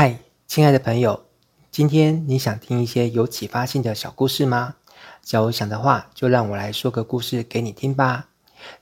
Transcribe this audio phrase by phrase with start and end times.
[0.00, 1.24] 嗨，亲爱的朋友，
[1.72, 4.76] 今天你想听一些有启发性的小故事吗？
[5.22, 8.28] 假如想的话，就让我来说个故事给你听吧。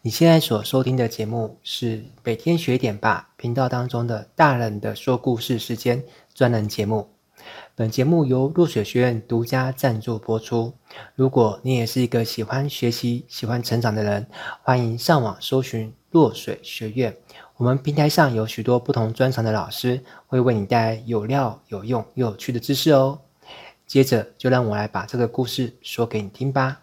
[0.02, 7.08] 你现在所收听的节目是每天学点吧频道当中的大人的说故事时间专栏节目。
[7.74, 10.74] 本节目由落水学院独家赞助播出。
[11.14, 14.26] 如果你也是一个喜欢学习、喜欢成长的人，
[14.62, 17.16] 欢迎上网搜寻落水学院。
[17.58, 23.22] 我们平台上有许多不同专长的老师，会为你带来有料、有用又有趣的知识哦。
[23.86, 26.82] 接着，就让我来把这个故事说给你听吧。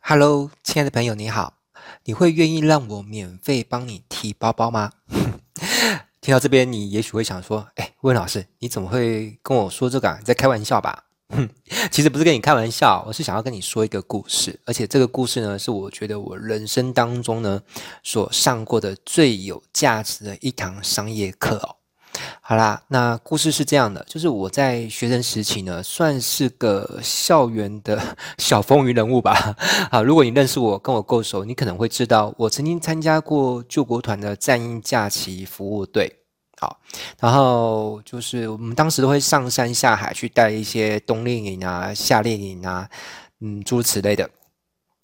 [0.00, 1.54] Hello，亲爱的朋友，你好。
[2.04, 4.92] 你会愿意让我免费帮你提包包吗？
[6.20, 10.18] 听到这边，你也许会想说：“哎，温老师，你怎么会跟我说这个啊？
[10.18, 11.48] 你在开玩笑吧？”哼，
[11.90, 17.60] 其实不是跟你开玩笑，我是想要跟你说一个故事，而且这个故事呢，是我觉得我人生当中呢
[18.02, 21.76] 所上过的最有价值的一堂商业课哦。
[22.42, 27.98] 好啦，那故事是这样的，就是我在学生时期呢，算是个校园的
[28.36, 29.56] 小风云人物吧。
[29.90, 36.21] 好，如果你认识我，跟我够熟，你可能会知道，我曾经参加过救国团的战役假期服务队。
[36.62, 36.78] 好，
[37.18, 42.88] 然后就是我们当时都会上山下海去带一些冬令营啊、夏令营啊，
[43.40, 44.30] 嗯，诸如此类的。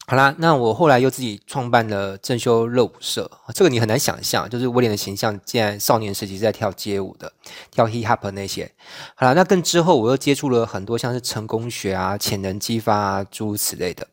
[0.06, 7.32] 好啦，那我后来又自己创办了正修热舞社，这个你很难想象，就是威廉的形象，竟然少年时期是在跳街舞的，
[7.72, 8.70] 跳 hip hop 那些。
[9.16, 14.06] 好啦，那更之后我又接触了很多像是成功学啊、潜能激发啊，诸如此类的。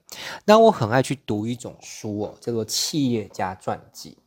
[0.45, 4.17] 那我很爱去读一种书哦，叫做企业家传记。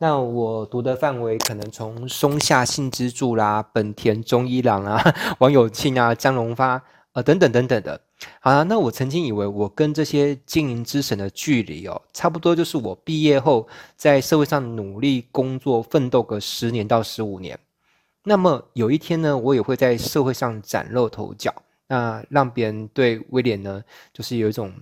[0.00, 5.02] 那我读的范围可能从松下幸之助啦、本田中一郎啊、
[5.40, 6.80] 王有庆啊、张荣发
[7.14, 8.00] 呃等等等等的。
[8.40, 17.58] 好啊，那我曾经以为我跟这些经营之神的距离哦，差不多就是我毕业后在社会上努力工作奋斗个十年到十五年。
[18.22, 21.52] 那么有一天呢，我也会在社会上崭露头角，
[21.88, 23.82] 那让别人对威廉呢，
[24.12, 24.72] 就是有一种。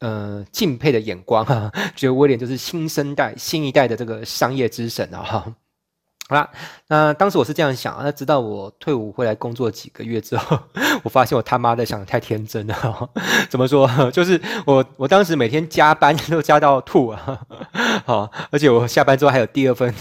[0.00, 5.54] 呃，敬佩的眼光哈， 觉得威廉就是新生代、新一代的这个商业之神啊哈。
[6.28, 6.50] 好啦，
[6.88, 10.58] 那当时我是这样想，那直到我退伍回来工作几个月之后，
[11.04, 13.10] 我发现我他妈的想的太天真了。
[13.48, 13.88] 怎么说？
[14.10, 17.40] 就是我我当时每天加班都加到吐啊，
[18.04, 19.94] 好，而且我下班之后还有第二份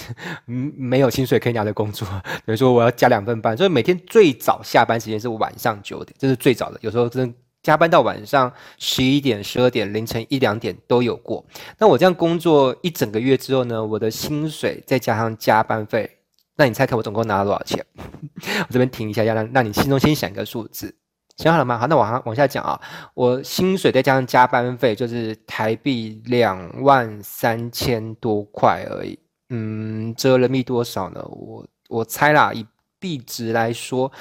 [0.47, 2.07] 嗯没有薪水可以拿的工作，
[2.44, 7.35] 等于说我要加两份班，所以每天最早下班时间是晚上九点，这是最早的，有时候真的。
[7.65, 11.43] 加班到晚上十一点、十二点、凌晨一两点都有过。
[11.79, 16.19] 那我这样工作一整个月之后呢，我的薪水再加上加班费，
[16.55, 17.83] 那你猜看我总共拿了多少钱？
[18.37, 20.93] 我这边停一下，要让让你心中先想一个数字，
[21.37, 21.79] 想好了吗？
[21.79, 22.79] 好，那往下往下讲啊。
[23.15, 29.17] 我薪水再加上加班费，就是台币两万三千多块而已。
[29.49, 31.19] 嗯，折人民币多少呢？
[31.31, 32.63] 我我猜啦，以
[32.99, 34.11] 币值来说，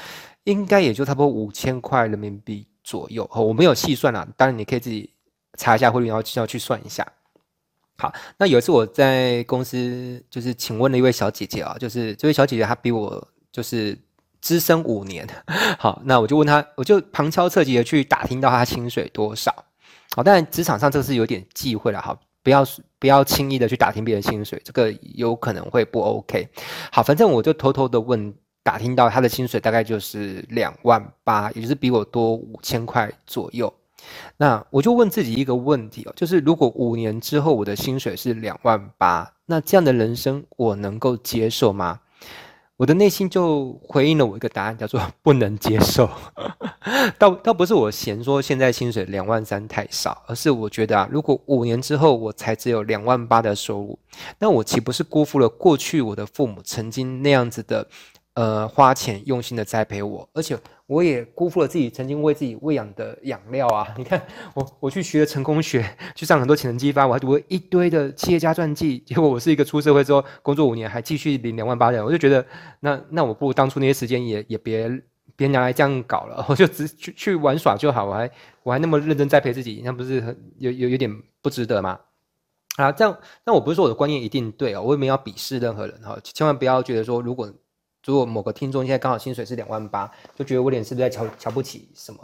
[0.44, 2.66] 应该也就差不多五千块人民币。
[2.84, 5.10] 左右哦，我没有细算啦，当然你可以自己
[5.56, 7.04] 查一下汇率，然后要去算一下。
[7.96, 13.98] 好，那有一次我在公司就是请问了一位小姐姐啊，就是这位小姐姐她比我就是
[14.42, 15.26] 资深五年。
[15.78, 19.64] 好，那我就问她，我就旁敲侧击的去打听到她薪水多少。
[20.14, 22.66] 好，但职场上这个是有点忌讳了，好，不要
[22.98, 26.48] 不要轻易的去打听别人薪水，这个有可能会不 OK。
[26.92, 28.34] 好，反正我就偷偷的问。
[28.64, 33.72] 打听到他的薪水大概就是两万八，也就是比我多五千块左右。
[34.38, 42.00] 那我就问自己一个问题哦，就是如果五年之后我的薪水是两万八，那这样的人生我能够接受吗？
[42.76, 46.10] 我的内心就回应了我一个答案，叫做 不能接受。
[47.18, 53.98] 倒倒不是我嫌说现在薪水两万三太少，而是我觉得啊，如果五年之后我才只有两万八的收入，
[54.38, 57.86] 那我岂不是辜负了过去我的父母曾经那样子的？
[58.34, 63.94] 呃，花钱用心的栽培我，而且我也辜负了自己曾经为自己喂养的养料啊！
[63.96, 64.20] 你看，
[64.54, 72.44] 我我去学成功学，去上很多潜能激发，我还读了一堆的企业家传记，结果我是一个出社会之后工作五年还继续领两万八的人，我就觉得，
[72.80, 74.90] 那那我不如当初那些时间也也别
[75.36, 78.28] 别拿来这样搞了，我就只去去玩耍就好，我还
[78.64, 82.00] 我还那么认真栽培自己，那不是很有有有点不值得吗？
[82.78, 83.16] 啊，这样，
[83.46, 87.48] 那我不是说我的观念一定对哦，我也没有要鄙视任何人哈，千万不要觉得说如果。
[88.04, 92.20] 如果某个听众现在刚好薪水是两万八，就觉得威廉是不是在瞧瞧不起什么？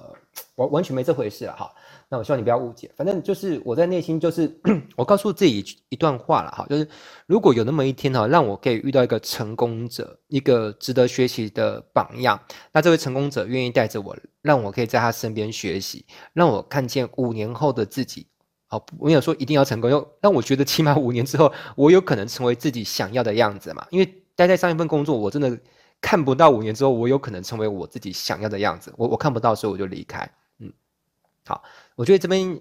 [0.56, 1.71] 完完全没这回事了哈。
[2.09, 4.53] 那我希望你不要误解，反正就是我在内心就是
[4.97, 6.87] 我告诉自己一段话了哈，就是
[7.27, 12.38] 如果有那么一天哈，让我可以遇到一个成功者，一个值得学习的榜样，
[12.73, 18.26] 那这位成功者愿意带着我，让我可以在他身边学习，让我看见五年后的自己。
[18.67, 23.85] 好，没有说一定要成功，又让我觉得起码五年之后，我有可能成为自己想要的样子嘛。
[23.91, 25.60] 因为待在上一份工作，我真的
[26.00, 28.90] 看不到五年之后，我有可能成为我自己想要的样子。
[28.96, 30.26] 我我看不到，所以我就离开。
[30.60, 30.72] 嗯，
[31.44, 31.62] 好，
[31.94, 32.58] 我觉得这边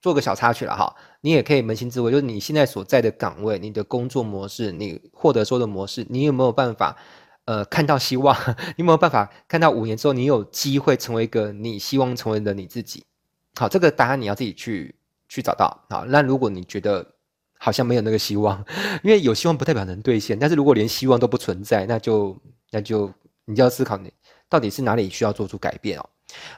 [0.00, 6.96] 做个小插曲了哈，你也可以扪心自问，就是你现在所在的岗位、你的工作模式、你获得收的模式，你有没有办法
[7.46, 8.36] 呃看到希望？
[8.78, 13.04] 你有没有办法看到五年之后，你有机会成为一个你希望成为的你自己？
[13.56, 14.94] 好，这个答案你要自己去。
[15.28, 17.04] 去找到好，那如果你觉得
[17.58, 18.64] 好像没有那个希望，
[19.02, 22.36] 因为有希望不代表能兑现，但是如果连希望都不存在，那就
[22.70, 23.12] 那就
[23.44, 24.12] 你就要思考你
[24.48, 26.08] 到底是哪里需要做出改变哦。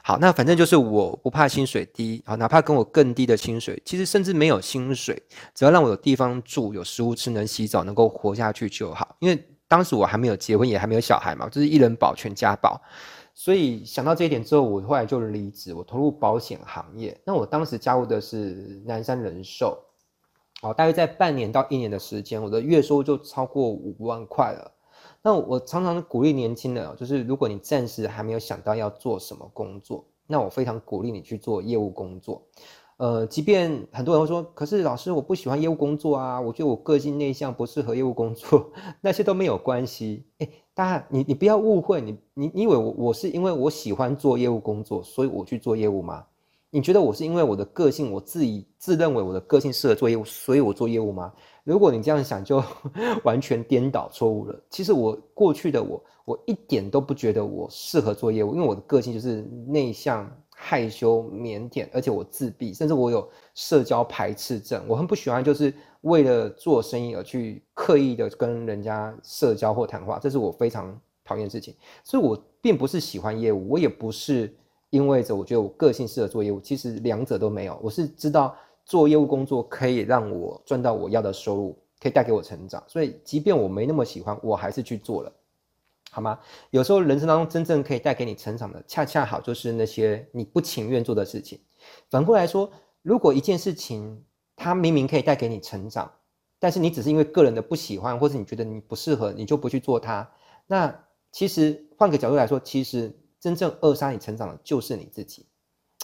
[0.03, 5.21] 好，那反正就是我不怕薪水低，啊，哪怕跟我更低的薪水，其实甚至没有薪水，
[5.53, 9.15] 只要让我有地方住、有食物吃、能洗澡、能够活下去就好。
[9.19, 12.81] 因为当时我还没有结婚，也还没有小孩嘛，就是一人保全家保。
[13.35, 17.17] 所以想到这一点之后，我后来就离职，我投入保险行业。
[17.23, 19.77] 那我当时加入的是南山人寿，
[20.61, 24.71] 哦，大约在半年到一年的时间，我的月收入就超过五万块了。
[25.21, 32.43] 那我常常鼓励年轻人，就是如果你暂时还没有想到要做什么工作，那我非常鼓励你去做业务工作。
[32.97, 38.69] 呃，即便很多人会说，可是老师我不喜欢业务工作啊，我觉得我个性内向，不适合业务工作，
[38.99, 40.25] 那些都没有关系。
[40.39, 46.25] 诶大家，你你不要误会，你你你以为我我是因为我喜欢做业务工作，所以我去做业务吗？
[46.71, 51.33] 你觉得我是因为我的个性，我自己自认为我的个性适合做业务，所以我做业务吗？
[51.63, 52.63] 如果你这样想，就
[53.23, 54.59] 完全颠倒错误了。
[54.69, 60.29] 其实我过去的我，我一点都不觉得我适合做业务，因为我的个性就是内向。
[60.61, 63.25] 害羞、腼腆，而且我自闭，甚至我有
[63.55, 64.83] 社交排斥症。
[64.89, 71.73] 我很不喜欢，就是为了做生意而去刻意的跟人家社交或谈话，这是我非常讨厌的事情。
[72.03, 74.53] 所以，我并不是喜欢业务，我也不是
[74.89, 77.79] 因为着我觉得我个性适合做业务，其实两者都没有。
[77.81, 78.55] 我是知道
[78.85, 85.31] 做业务工作可以让我赚到我要的收入，可以带给我成长，所以即便我没那么喜欢，我还是去做了。
[86.11, 86.39] 好吗？
[86.71, 91.59] 有时候人生当中真正可以带给你成长的，恰恰好就是那些你不情愿做的事情。
[92.09, 92.71] 反过来说，
[93.03, 94.23] 如果一件事情
[94.55, 96.11] 它明明可以带给你成长，
[96.57, 100.27] 但是你只是因为个人的不喜欢，或者你觉得你不适合，你就不去做它。
[100.65, 105.45] 那其实换个角度来说，其实真正扼杀你成长的就是你自己。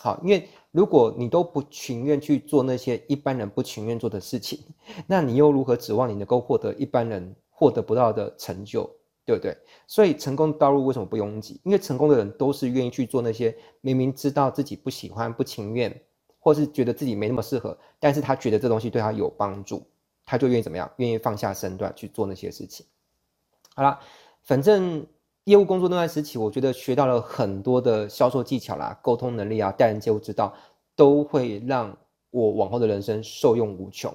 [0.02, 4.64] 好，因为如果你都不情愿去做那些一般人不情愿做的事情，
[5.08, 8.90] 那你又如何指望你能够获得一般人获得不到的成就？
[9.26, 9.58] 对不对？
[9.88, 11.60] 所以成功的道路为什么不拥挤？
[11.64, 16.00] 因为成功的人都是愿意去做那些明明知道自己不喜欢、不情愿，
[16.40, 19.84] 或是觉得自己没那么适合，但是他觉得这东西对他有帮助，
[20.28, 20.88] 他就愿意怎么样？
[20.98, 22.86] 愿意放下身段去做那些事情。
[23.74, 24.00] 好了，
[24.44, 25.04] 反正
[25.46, 30.52] 业务工作那段时期，我觉得学到了很多的销售技巧啦、沟通能力啊、待人接物之道，
[30.96, 31.96] 都会让
[32.32, 34.12] 我往后的人生受用无穷。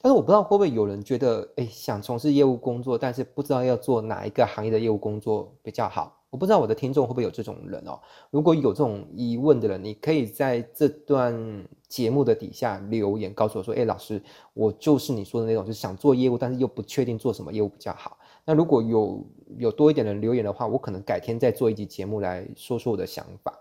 [0.00, 6.22] 但是我不知道会不会有人觉得，哎，想从事业务工作，但是不知道要做哪一个行业的业务工作比较好。
[6.30, 8.00] 我不知道我的听众会不会有这种人哦。
[8.30, 14.22] 如果有这种疑问的人，你可以在这段节目的底下留言，告诉我说，哎，老师，
[14.54, 18.16] 我就是你说的那种，就是想做业务，但是又不确定做什么业务比较好。
[18.46, 19.26] 那如果有
[19.58, 23.52] 有多一点的留言的话，我可能改天再做一集节目来说说我的想法。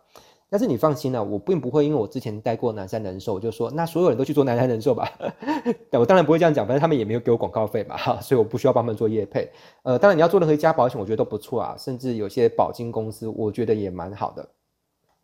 [0.48, 5.12] 但是你放心了，我并不会因为我之前待过南山人寿，我就说那所有人都去做南山人寿吧。
[5.92, 9.50] 我当然不会这样讲，反正他们也没有给我广告费嘛，哈， 所以我不需要帮他们做业配。
[9.82, 14.48] 呃，当然你要做任何一家保险，我觉得都不错啊，甚至有些保金公司，我觉得也蛮好的。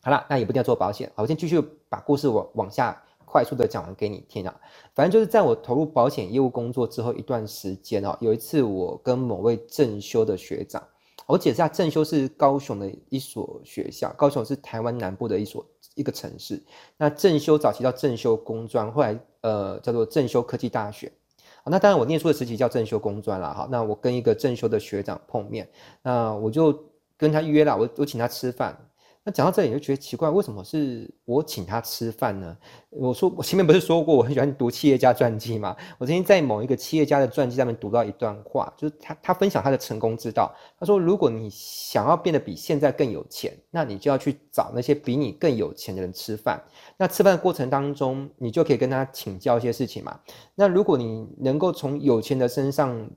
[0.02, 1.10] 好了，那也不一定要做保险。
[1.14, 3.00] 好，我先继续把故事往往下
[3.32, 4.54] 快速的讲完给你听啊。
[4.94, 10.84] 反正就是在我投入保险业务工作之后一段时间哦，有一次我跟某位正修的学长。
[11.28, 16.62] 我解释下，正修是高雄的一所学校，高雄是台湾南部的一所一个城市。
[16.98, 21.10] 那正修早期叫正修工专，后来呃叫做正修科技大学。
[21.64, 23.68] 那当然我念书的时期叫正修工专了哈。
[23.72, 25.70] 那我跟一个正修的学长碰面，
[26.02, 26.78] 那我就
[27.16, 28.76] 跟他约了，我我请他吃饭。
[29.24, 32.58] 那讲到这里，你就觉得奇怪，为什么是我请他吃饭呢？
[32.90, 35.76] 我说我前面不是说过我很喜欢读企业家传记吗？
[36.00, 40.52] 我曾经在某一个企业家的传记上面读到一段话，就是他他分享他的成功之道。
[40.80, 46.60] 他说，如果你想要变得比现在更有钱，那你就要去找那些比你更有钱的人吃饭。
[46.98, 50.20] 那吃饭的过程当中，你就可以跟他请教一些事情嘛。
[50.56, 53.08] 那如果你能够从有钱的身上，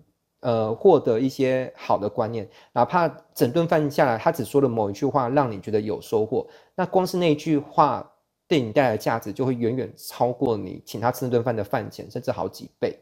[0.45, 8.13] 呃，获得一些好的观念，哪怕整顿饭下来，他只说了某一句话，让你觉得有收获，那光是那句话
[8.47, 12.95] 对你带来的价值，就会远远超过你请他吃那顿饭的饭钱，甚至好几倍。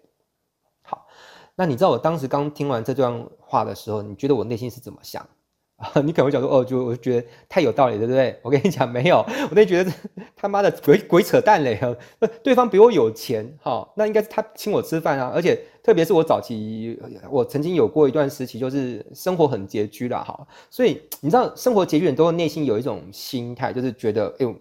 [0.82, 1.04] 好，
[1.56, 5.26] 那你知道我当时刚听完这段话的时候，你觉得我内心是怎么想？
[6.04, 8.38] 你可能会讲说，哦，就我觉得太有道理，对不对？
[8.42, 9.90] 我跟你讲，没有，我那觉得
[10.42, 11.78] 他妈的鬼鬼扯淡嘞！
[12.42, 15.30] 对方比我有钱，哈，那应该是他请我吃饭啊。
[15.32, 20.44] 而且特别是我早期，我曾经有过一段时期，就是生活很拮据啦，哈。
[20.68, 24.52] 所以你知道，生活拮据，很多内心有一种心态，就是觉得，哎呦，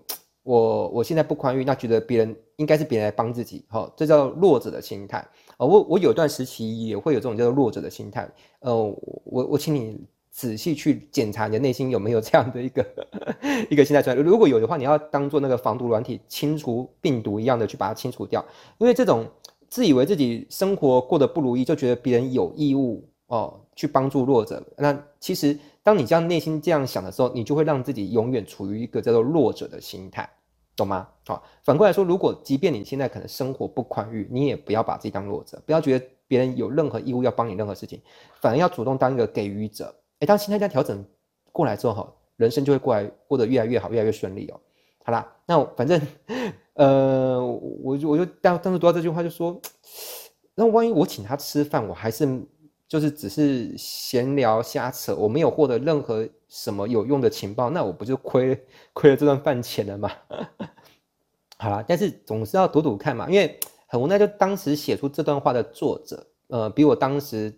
[0.44, 5.28] 我我现在不宽裕，那觉得别人应该是别人来帮自己，哈，这叫弱者的心态。
[5.58, 8.30] 哦，我我有段时期也会有这种叫做弱者的心态。
[8.60, 10.00] 呃，我我请你。
[10.32, 12.86] 仔细去检查你的内心有没有这样的一个
[13.70, 18.44] 一个心态出来，如果有的话，你要当做那个防毒软体清除病毒一样的去把它清除掉。
[18.78, 19.28] 因为这种
[19.70, 24.64] 自以为自己生活过得不如意，就觉得别人有义务哦去帮助弱者。
[24.78, 30.30] 那其实当你这样内心这样想的时候，你就会让自己永远处于一个叫做弱者的心态，
[30.78, 31.08] 懂吗？
[31.26, 38.00] 好，反过来说，如果即便你现在可能生活不宽裕，你也不要把自己当弱者，不要觉得别人有任何义务要帮你任何事情，
[38.40, 39.94] 反而要主动当一个给予者。
[40.22, 41.04] 哎，当心态这样调整
[41.52, 44.60] 过来之后，哈，人生就会过来过得越来越好，越来越顺利哦。
[45.04, 46.00] 好啦，那反正，
[46.76, 47.44] 呃，
[47.84, 49.60] 我就我就当当时读到这句话，就说，
[50.54, 52.40] 那万一我请他吃饭，我还是
[52.88, 58.64] 就是只是闲聊瞎扯，我没有获得任何什么有用的情报，那我不就亏
[58.94, 60.12] 亏了这顿饭钱了吗？
[61.58, 67.52] 好啦，但是总是要赌赌看嘛，因为很无奈，就当时写出这段话的作者，呃，比我当时。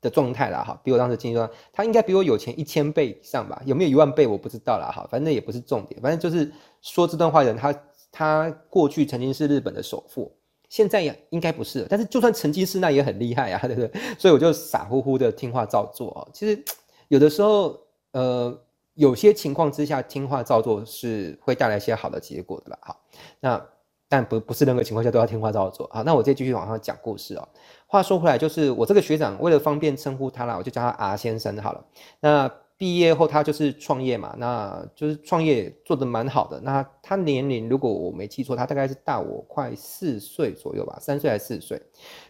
[0.00, 3.60] 的状态啦，哈，比我当时经济状态，他应该比我有钱一千倍以上吧？
[3.64, 7.74] 有没有一万倍我不知道啦，哈，反正也不是重点，反正就是说这段话的人，他
[8.12, 10.32] 他过去曾经是日本的首富，
[10.68, 13.90] 现在也应该不是，但是就算曾经是，那也很厉害啊， 对不对？
[14.18, 16.28] 所以我就傻乎乎的听话照做啊。
[16.32, 16.62] 其实
[17.08, 17.78] 有的时候，
[18.12, 18.56] 呃，
[18.94, 22.96] 有些情况之下听话照做是会带来一些好的结果的啦，哈，
[23.40, 23.66] 那。
[24.08, 26.02] 但不不是任何情况下都要听话照做啊。
[26.02, 27.48] 那我再继续往上讲故事哦。
[27.86, 31.84] 话说回来，就是我这个学长为了方便称呼他啦，我就叫他 R 先生好了。
[32.20, 36.60] 那毕业后他就是创业嘛，那就是创业做得蛮好的。
[36.60, 41.82] 那他年龄如果我没记错，他大概是大我快四岁左右吧，三岁还是四岁。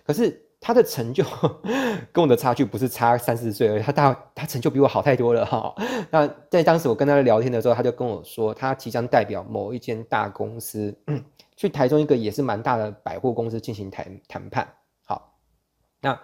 [0.07, 1.25] 可是他的成就
[2.13, 5.75] 跟我的差距不是差三四岁而，他大他成就比我好太多了哈。
[6.11, 10.97] 那在当时我跟他聊天的时候，他就跟我说，他即将代表某一间大公司。
[11.57, 14.69] 去台中一个也是蛮大的百货公司进行谈谈判，
[15.05, 15.35] 好，
[16.01, 16.17] 那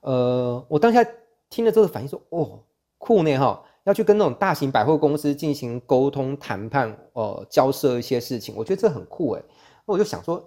[0.00, 1.06] 呃，我当下
[1.48, 2.58] 听了之后反应说，哦，
[2.98, 9.44] 酷呢哈，要去跟那种大型百货公司进行沟通谈判，呃，交涉一些事情，我觉得这很酷诶。
[9.86, 10.44] 那我就想说，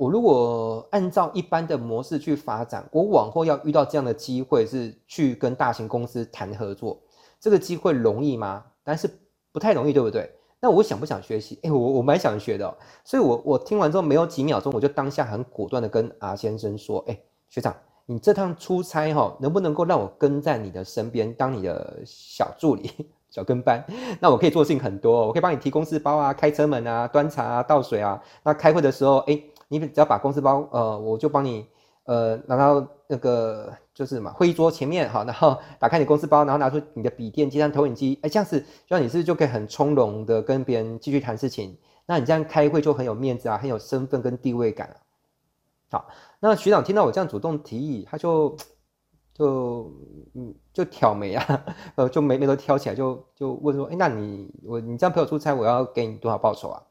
[0.00, 6.98] 我如果按照一般的模式去发展，我往后要遇到这样的机会，是去跟大型公司谈合作，
[7.38, 8.64] 这个机会容易吗？
[8.82, 9.06] 但是
[9.52, 10.32] 不太容易，对不对？
[10.58, 11.58] 那我想不想学习？
[11.64, 17.76] 哎、我我蛮想学的、喔，所以我我听完之后没有几秒钟，我就当下很果断的跟阿先生说：“哎、学长，
[18.06, 22.90] 你这趟出差哈，能不能够让我跟在你的身边，当你的小助理、
[23.28, 23.84] 小跟班？
[24.18, 28.18] 那我可以做事情很多，我可以帮你提公事包啊，开车门啊，端茶啊，倒水啊。
[28.42, 29.38] 那开会的时候，哎、
[29.70, 31.66] 你只要把公事包，呃，我就帮你，
[32.04, 41.76] 呃，拿到那个。”就是嘛，会议桌前面好，然后 打开你公司包，然后拿出你的笔电、计算投影机，哎，这样子，这样你是不是就可以很从容的跟别人继续谈事情？
[42.06, 44.96] 那你这样开会就很有面子啊，很有身份跟地位感啊。
[45.90, 46.08] 好，
[46.38, 48.56] 那学长听到我这样主动提议，他就
[49.34, 49.92] 就
[50.34, 51.64] 嗯就挑眉啊，
[51.96, 56.82] 呃，就眉眉头挑起来，就就问说，哎，那你我你这样陪我出差，我要给你多少报酬啊？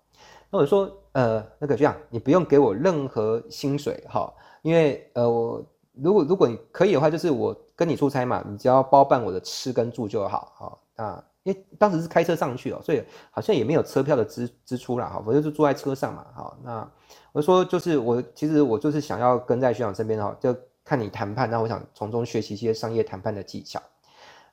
[0.49, 5.65] 那我说，呃，那个学长，你不用给我任何薪水哈，因为呃我。
[6.01, 11.21] 如果如果你可以的话，就是我跟你出差嘛，你只要包办我的吃跟住就好，好啊。
[11.43, 16.57] 因为当时是开车上去哦，所以好像也没有车票的支支出啦，哈，我就是坐在车上嘛，好。
[16.63, 16.89] 那
[17.33, 23.81] 我说就是我其实我就是想要跟在学长身边哈，就看你谈判，那我想从中学习一些商业谈判的技巧。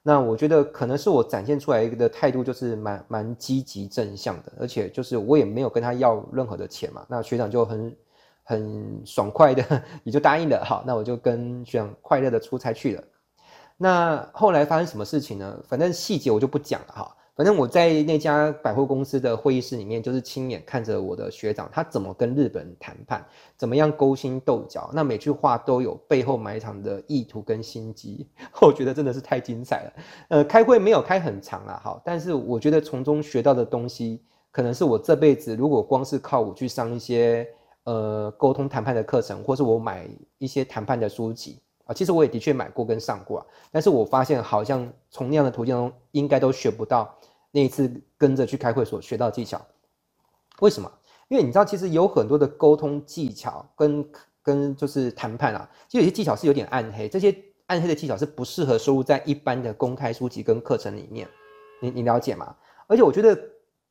[0.06, 7.96] 那我觉得可能是我展现出来一个的态度就是蛮蛮积极正向的，而且就是我也没有跟他要任何的钱嘛，那学长就很。
[8.48, 10.64] 很爽快的，也就答应了。
[10.64, 13.02] 好，那我就跟学长快乐的出差去了。
[13.76, 15.60] 那后来发生什么事情呢？
[15.66, 17.16] 反正细节我就不讲了哈。
[17.36, 23.24] 反正我在那家百货公司的会议室里面，就是亲眼看着我的学长他怎么跟日本人谈判，
[23.56, 24.90] 怎么样勾心斗角。
[24.94, 28.26] 那每句话都有背后埋藏的意图跟心机，
[28.62, 29.92] 我觉得真的是太精彩了。
[30.28, 37.46] 呃，开会没有开很长啦，好，但是我觉得从中学到的东西，可能是我这辈子如果光是靠我去上一些。
[37.86, 47.16] 呃，沟通谈判的课程，或是我买一些谈判的书籍啊，其实我也的确买过跟上过啊，但是我发现好像从那样的途径中，应该都学不到
[47.50, 49.60] 那一次跟着去开会所学到技巧。
[50.60, 50.92] 为什么？
[51.28, 54.08] 因为你知道，其实有很多的沟通技巧跟
[54.42, 61.28] 跟就是谈判啊，其实有些技巧是有点暗黑，这些暗黑的技巧是不适合收录在一般的公开书籍跟课程里面。
[61.80, 62.54] 你你了解吗？
[62.86, 63.36] 而且我觉得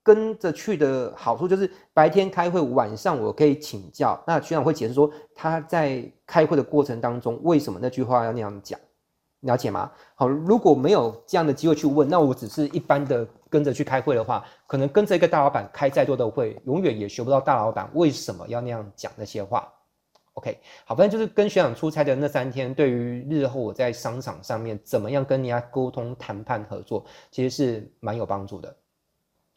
[0.05, 4.23] 跟着去的好处就是白天开会，晚上我可以请教。
[4.27, 8.79] 那学长会解释说他在开会的过程当中为什么那句话要那样讲，
[9.39, 9.91] 了解吗？
[10.13, 19.67] 好，如果没有这样的机会去问，那我只是一般的跟着去开会的话，可能跟着一个大老板开再多的会，永远也学不到大老板为什么要那样讲那些话。
[20.33, 28.75] OK，好，反正就是跟学长出差的那三天，对于日后我在商场上面怎么样跟人家沟通、谈判、合作，其实是蛮有帮助的。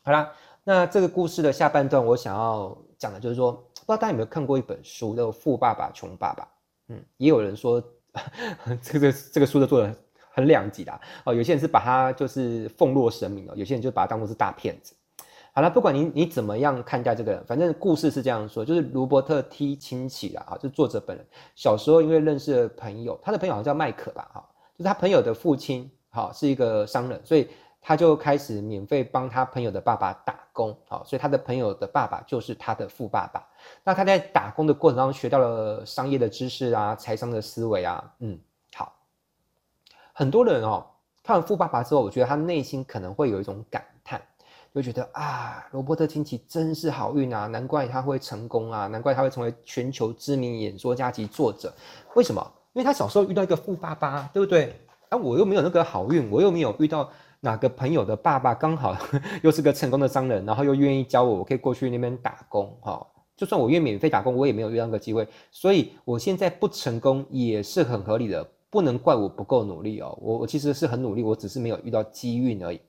[0.09, 0.33] 好啦，
[0.65, 6.45] 那这个故事的下半段，我想要讲的就是说，不知道大家有没有看过一本书，叫《富爸爸穷爸爸》。
[6.89, 7.79] 嗯，也有人说，
[8.83, 9.95] 这个这个书的作者
[10.31, 14.95] 很两极的哦，有些人是把他就是奉若神明哦，有些人就把他当作是大骗子。
[15.53, 27.47] 好了，不管你你怎么样看待这个人，反正故事是这样说，就是罗伯特 T 亲戚啦，啊，就作者本人小时候因为认识了朋友，他的朋友好像叫麦可吧，哈，就是他朋友的父亲，哈，是一个商人，所以
[27.89, 33.43] 他就开始免费帮他朋友的爸爸打工，好，所以他的朋友的爸爸就是他的富爸爸。
[33.83, 38.39] 那他在打工的过程当中学到了商业的知识啊，财商的思维啊，嗯，
[38.75, 38.93] 好，
[40.13, 40.87] 很多人哦
[41.23, 44.21] 看完富爸爸之后，我觉得他内心可能会有一种感叹。
[44.75, 51.73] 就觉得啊，罗伯特清崎真是好运啊，难怪他会成功啊，难怪他会成为全球知名演说家及作者。
[52.15, 52.53] 为什么？
[52.75, 54.79] 因为他小时候遇到一个富爸爸，对不对？
[55.09, 58.97] 啊，我又没有那个好运，我又没有遇到哪个朋友的爸爸刚好
[59.43, 62.77] 又是个成功的商人，然后又愿意教我，我可以过去那边打工。
[62.81, 70.19] 哈，就算我愿免费打工，我也没有遇到那个机会，所以我现在不成功也是很合理的，不能怪我不够努力哦。
[70.21, 72.81] 我我其实是很努力，我只是没有遇到机运而已。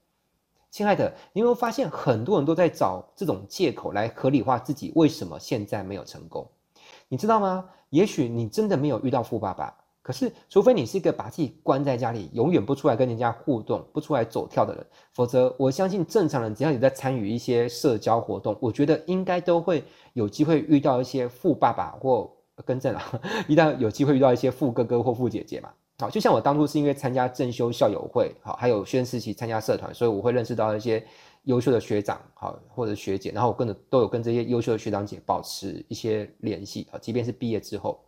[0.72, 6.48] 亲爱的，你有没有发现很多人都在找这种借口来合理化自己为什么现在没有成功？
[7.08, 7.66] 你知道吗？
[7.90, 9.76] 也许你真的没有遇到富爸爸，
[10.10, 22.28] 可是除非你是一个把自己关在家里，永远不出来跟人家互动、不出来走跳的人，否则我相信正常人只要你在参与一些社交活动，我觉得应该都会有机会遇到一些富爸爸或
[22.66, 25.70] 更正了，一旦有机会遇到一些富哥哥或富姐姐嘛。
[26.00, 31.06] 好，就像我当初是因为参加正修校友会，好，还有学生时期参加社团，所以我会认识到一些
[31.44, 38.04] 优秀的学长，好，或者学姐，然后我跟着都有跟这些优秀的学长姐保持一些联系，啊，即便是毕业之后。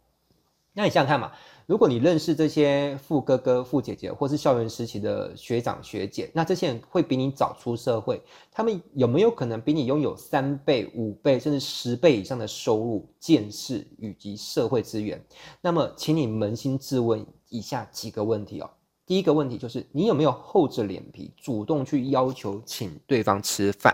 [0.74, 1.32] 那你想想看嘛，
[1.66, 15.22] 如果你认识这些富哥哥、富姐姐，或是校园时期的学长学姐，那这些人会比你早出社会，他们有没有可能比你拥有三倍、五倍，甚至十倍以上的收入、见识以及社会资源？
[15.60, 18.70] 那么，请你扪心自问以下几个问题哦。
[19.06, 23.94] 第一个问题就是，你有没有厚着脸皮主动去要求请对方吃饭？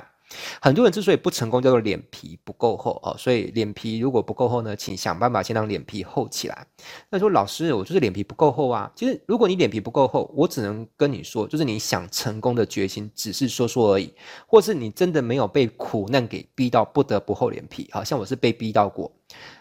[0.62, 3.16] 很多人之所以不成功，叫做脸皮不够厚哦。
[3.18, 6.68] 所以脸皮如果不够厚呢，请想办法先让脸皮厚起来。
[7.10, 8.92] 那说老师，我就是脸皮不够厚啊。
[8.96, 14.13] 其实如果你脸皮不够厚，我只能跟你说，就是你想成功的决心只是说说而已，
[14.46, 17.90] 或是你真的没有被苦难给逼到不得不厚脸皮。
[17.92, 19.12] 好像我是被逼到过。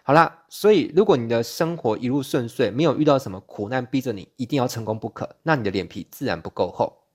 [0.02, 7.05] 好啦，所以如果你的生活一路顺遂，没有遇到什么苦难逼着你一定要成功不可，那你的脸皮自然不够厚。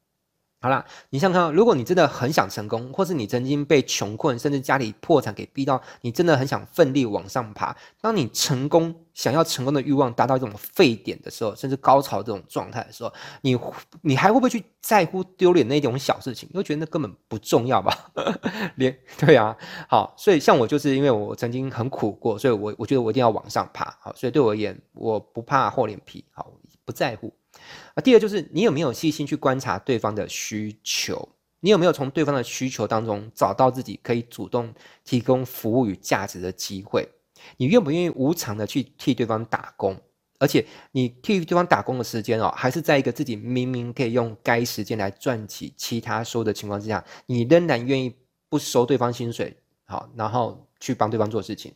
[0.63, 7.76] 好啦，你想想看，如果你真的很想成功，或是你曾经被穷困，甚至家里破产给逼到，你真的很想奋力往上爬。
[8.00, 13.58] 当你成功，想要成功的欲望达到这种沸点的时候，甚至高潮这种状态的时候，你
[14.02, 16.47] 你还会不会去在乎丢脸那种小事情？
[16.54, 18.12] 因为觉得那根本不重要吧？
[18.78, 19.58] 连对啊，
[19.89, 23.97] 好，所以像我就是因为我曾经很苦过，所以我我觉得我一定要往上爬。
[24.00, 26.52] 好，所以对我而言，我不怕厚脸皮，好，
[26.86, 27.34] 不在乎。
[27.96, 31.30] 啊，第二就是你有没有细心去观察对方的需求？
[31.60, 37.08] 你有没有从对方的需求当中找到自己可以主动提供服务与价值的机会？
[37.58, 39.96] 你愿不愿意无偿的去替对方打工？
[40.39, 48.15] 而且你替对方打工的时间哦，还是在一个自己明明可以用该时间来赚取其他收入的情况之下，你仍然愿意
[48.50, 51.72] 不收对方薪水，好，然后去帮对方做事情？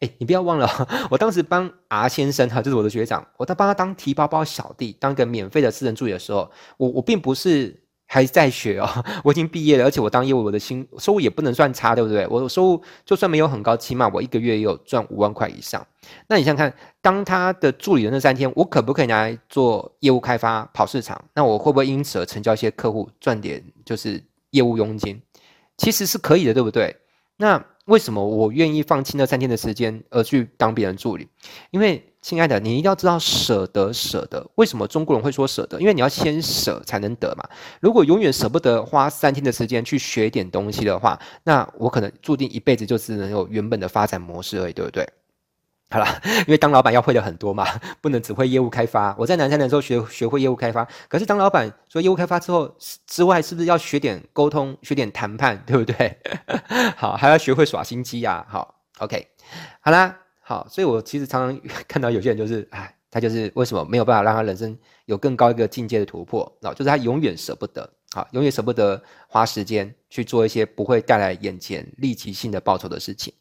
[0.00, 0.68] 哎，你不要忘了，
[1.10, 7.74] 我当时帮 R 先生哈，就是我的学长，我在帮他当提包包小弟，当一个免费的私人助理的时候，我我并不是
[8.06, 8.86] 还在学哦，
[9.24, 12.26] 我已经毕业了，而且我当业务，我的薪收入也不能算差，对不对？
[12.28, 15.84] 我的收入就算没有很高，起码我一个月也有赚五万块以上。
[16.28, 21.18] 那你想想看，当他的助理的那三天，我可不可以拿来做业务开发、跑市场？
[21.32, 25.18] 那我会不会因此而成交一些客户，赚点就是业务佣金？
[25.78, 26.94] 其实是可以的，对不对？
[27.38, 27.64] 那。
[27.86, 31.28] 为什么我愿意放弃那三天的时间而去当别人助理？
[31.70, 34.44] 因为，亲爱的，你一定要知道舍得，舍得。
[34.56, 35.80] 为什么中国人会说舍得？
[35.80, 37.48] 因为你要先舍才能得嘛。
[37.80, 45.08] 如果永远舍不得花三天的时间去学一点东西的话，那我可能注定一辈子就只能有原本的发展模式而已，对不对？
[45.88, 46.06] 好了，
[46.40, 47.64] 因为当老板要会的很多嘛，
[48.00, 49.14] 不能只会业务开发。
[49.16, 56.18] 我在南山的时候学学会业务开发，可是当老板说业务开发之后之外，是不是要学点沟通，学点谈判，对不对？
[56.98, 58.44] 好，还要学会耍心机呀。
[58.48, 59.28] 好，OK，
[59.80, 66.42] 好啦，好，所以我其实常常 看到有些人就是，哎，他就是为什么没有办法让他人生有更高一个境界的突破？
[66.62, 73.32] 哦，就是他永远舍不得，好，永远舍不得花时间去做一些不会带来眼前立即性的报酬的事情。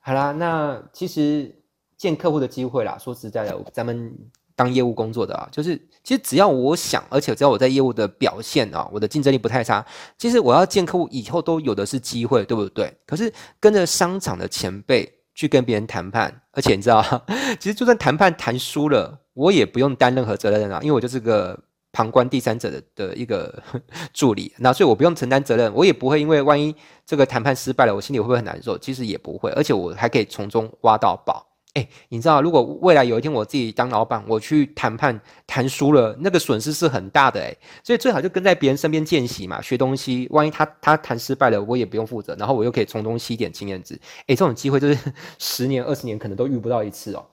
[0.00, 1.60] 好啦，那其实。
[2.02, 4.12] 见客户的机会啦，说实在的，咱们
[4.56, 9.86] 当业务工作的啊，就是其实只要我想，而且只要我在业务的表现啊，我的竞争力不太差，
[10.18, 12.92] 其实我要见客户以后都有的是机会，对不对？
[13.06, 17.00] 可是跟着商场的前辈去跟别人谈判，而且你知道，
[17.60, 21.56] 其实就算谈判谈输了，我也不用担任何责任啊，因为我就是个。
[21.94, 23.62] 旁观第三者的的一个
[24.14, 28.78] 助理，那所以我不用承担责任，我也不会因为万一这个谈判失败了，我心里会不会很难受？
[28.78, 31.46] 其实也不会，而且我还可以从中挖到宝。
[31.74, 40.28] 哎，你知道，如果未来有一天我自己当老板，我去谈判谈输了，那个损失是很大的哎，所以最好就跟在别人身边见习嘛，学东西。
[40.30, 43.98] 万一他他谈失败了，我也不用负责，然后我又可以从中吸点经验值。
[44.26, 47.24] 哎，这种机会就是 十年二十年可能都遇不到一次哦，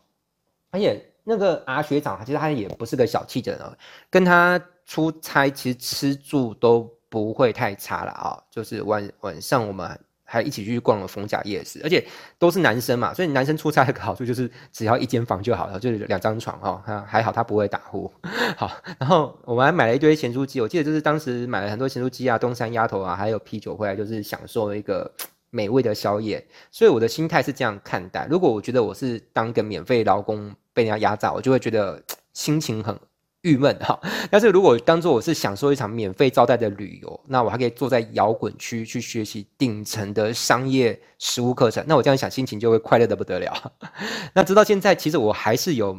[0.72, 1.06] 而且。
[1.26, 3.62] 那个 R 学长，其实他也不是个小气的人，
[4.10, 8.42] 跟他出差，其实吃住都不会太差了啊。
[8.50, 10.00] 就是晚晚上我们
[10.30, 12.06] 还一起去逛了逢甲夜市，而且
[12.38, 16.82] 都是男生嘛，所以男生出差的好处就是只要一间房就好了，就是两张床哦。
[17.08, 18.12] 还好他不会打呼。
[18.56, 25.12] 好，然后我们还买了一堆咸酥鸡，我记得就是当时买了很多咸酥鸡啊、东山鸭头啊，还有啤酒回来，就是享受了一个
[25.50, 26.46] 美味的宵夜。
[26.72, 30.54] 所以我的心态是这样看待：如果我觉得我是当个免费劳工。
[30.72, 32.98] 被人家压榨，我就会觉得心情很
[33.42, 34.00] 郁闷哈。
[34.30, 43.74] 但是如果当做我是享受一场免费招待的旅游，那我还可以坐在摇滚区去学习顶层的商业实务课程，那我这样想，心情就会快乐的不得了。
[44.34, 45.98] 那直到现在，其实我还是有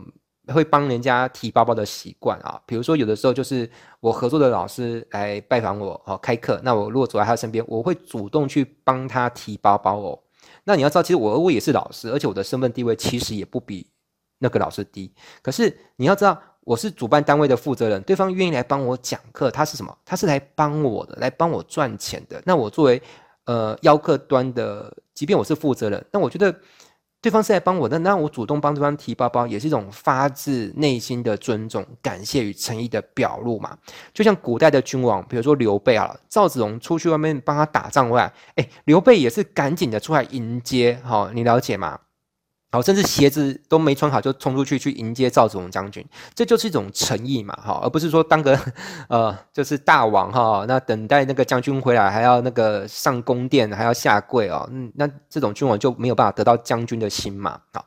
[0.49, 2.61] 会帮人家提包包的习惯啊。
[2.67, 10.19] 比如说，有的时候就是我合作的老师来拜访我哦，开课，那我如果走在他身边，我会主动去帮他提包包哦。
[10.65, 13.87] 那你要知道，其实我我也是老师，而且我的身份地位其实也不比。
[14.43, 19.97] 那个老师低，可是你要知道，我是主办单位的负责人，对方愿意来帮我讲课，他是什么？
[20.05, 22.41] 他是来帮我的，来帮我赚钱的。
[22.45, 23.03] 那我作为
[23.47, 26.55] 呃邀客端的，即便我是负责人，那我觉得
[27.23, 33.77] 对方是来帮我的，那我主动帮对方提包包，也是一种发自内心的尊重、感谢与诚意的表露嘛。
[34.13, 41.99] 就像古代的君王，比如说刘备啊，赵子龙出去外面帮他打仗回来，哎，刘备也是赶紧的出来迎接，好、你了解吗？
[42.73, 48.57] 好，甚至鞋子都没穿好就冲出去去迎接赵子龙将军，这就是一种诚意嘛，哈，而不是说当个
[49.09, 57.85] 呃就是大王哈，那等待那个将军回来还要那个上宫殿还要下跪哦，那这种君王就没有办法得到将军的心嘛，好，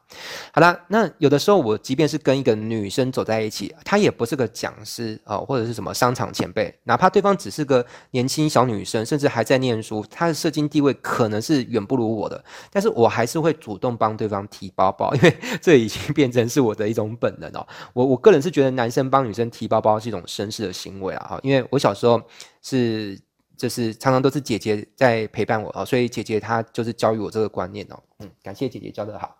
[0.51, 17.67] 好啦，那有的时候我即便是跟一个女生走在一起，她也不是个讲师啊，或者是什么商场前辈，哪怕对方只是个年轻小女生，甚至还在念书，她的社经地位可能是远不如我的，但是我还是会主动帮对方提包包， 因为这已经变成是我的一种本能哦。
[17.93, 21.27] 我我个人是觉得男生帮女生提包包是一种绅士的行为啊。
[21.29, 22.21] 哈，因为我小时候
[22.61, 23.19] 是
[23.55, 27.99] 就是常常都是姐姐在陪伴我啊，所以姐姐她就是教育我这个观念哦。
[28.19, 29.35] 嗯，感谢姐姐教得好。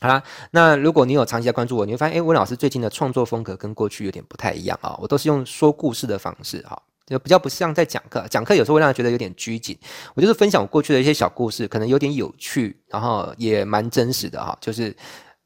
[0.00, 4.96] 好啦，那如果你有长期在关注我，你会发现，诶，温老师最近的创作风格跟过去有点不太一样啊。
[5.00, 6.80] 我都是用说故事的方式哈。
[7.08, 9.78] 就比较不像在讲课，讲课有时候会让人觉得有点拘谨。
[10.14, 14.56] 我就是分享我过去的一些小故事，可能有点有趣，然后也蛮真实的哈。
[14.60, 14.94] 就是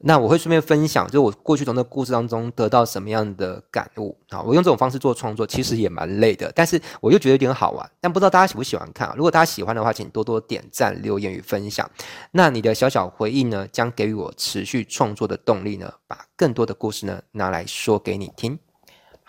[0.04, 4.42] 那我会顺便分享，就是我过去从那故事当中得到什么样的感悟啊。
[4.42, 7.88] 我用这种方式做创作，其实也蛮累的，但是我又觉得有点好玩。
[8.00, 9.14] 但不知道大家喜不喜欢看啊？
[9.16, 11.88] 如果大家喜欢的话，请多多点赞、留言与分享。
[12.32, 18.58] 那你的小小回应呢，将给予我持续创作的动力呢，把更多的故事呢拿来说给你听。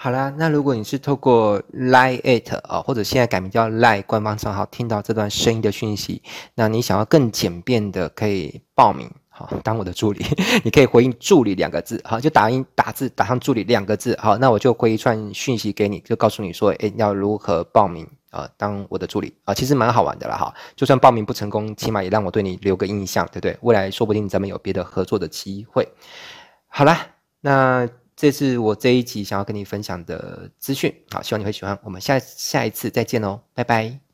[0.04, 6.22] 好啦，那如果你是透过 LINE@ 啊，或者现在改名叫 Lie 官方账号听到这段声音的讯息，
[6.56, 10.26] 那你想要更简便的可以报名，好，当我的助理，
[10.66, 23.58] 你可以回应“助理”两个字，好，就打印打字打上“助理”两个字，好，那我就回一串讯息给你，就告诉你说，诶，要如何报名啊，当我的助理啊，其实蛮好玩的啦，哈，就算报名不成功，起码也让我对你留个印象，对不对？
[23.62, 25.88] 未来说不定咱们有别的合作的机会。
[26.68, 27.08] 好啦，
[27.39, 27.88] 那。
[28.15, 31.78] 这是我这一集想要跟你分享的资讯，好，希望你会喜欢。
[31.84, 34.12] 我们下下一次再见哦，拜拜。